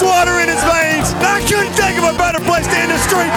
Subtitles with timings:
[0.00, 1.12] water in his veins.
[1.20, 3.28] I couldn't think of a better place to end the street